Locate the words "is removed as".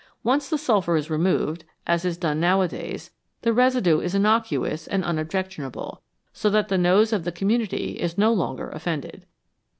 0.95-2.03